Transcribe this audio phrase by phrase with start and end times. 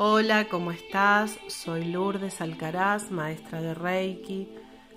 [0.00, 1.40] Hola, ¿cómo estás?
[1.48, 4.48] Soy Lourdes Alcaraz, maestra de Reiki.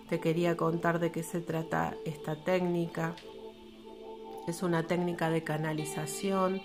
[0.08, 3.16] Te quería contar de qué se trata esta técnica.
[4.48, 6.62] Es una técnica de canalización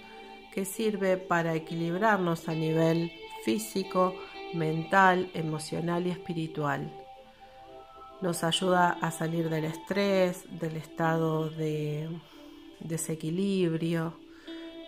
[0.53, 3.11] que sirve para equilibrarnos a nivel
[3.43, 4.14] físico,
[4.53, 6.93] mental, emocional y espiritual.
[8.21, 12.11] Nos ayuda a salir del estrés, del estado de
[12.80, 14.12] desequilibrio,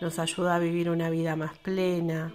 [0.02, 2.30] nos ayuda a vivir una vida más plena,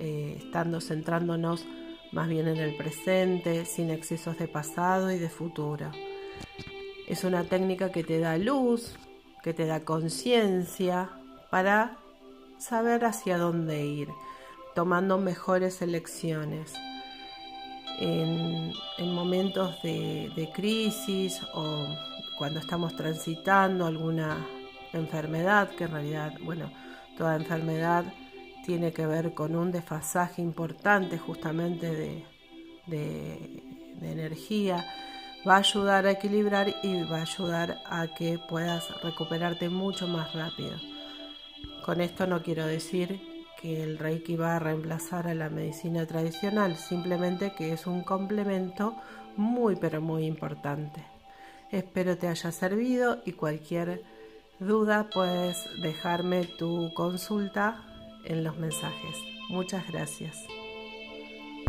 [0.00, 1.66] eh, estando centrándonos
[2.12, 5.90] más bien en el presente, sin excesos de pasado y de futuro.
[7.06, 8.96] Es una técnica que te da luz,
[9.42, 11.10] que te da conciencia
[11.50, 11.98] para
[12.58, 14.08] saber hacia dónde ir,
[14.74, 16.72] tomando mejores elecciones.
[17.98, 18.72] En,
[19.14, 21.86] momentos de, de crisis o
[22.38, 24.46] cuando estamos transitando alguna
[24.94, 26.72] enfermedad, que en realidad, bueno,
[27.18, 28.04] toda enfermedad
[28.70, 32.24] tiene que ver con un desfasaje importante justamente
[32.86, 33.62] de,
[34.00, 34.86] energía,
[35.44, 40.32] va a ayudar a equilibrar y va a ayudar a que puedas recuperarte mucho más
[40.34, 40.76] rápido.
[41.84, 43.20] Con esto no quiero decir
[43.60, 48.94] que el Reiki va a reemplazar a la medicina tradicional, simplemente que es un complemento
[49.36, 51.02] muy pero muy importante.
[51.72, 54.04] Espero te haya servido y cualquier
[54.60, 57.89] duda puedes dejarme tu consulta
[58.24, 59.16] en los mensajes.
[59.48, 60.46] Muchas gracias.